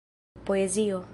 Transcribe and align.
poezio 0.45 1.05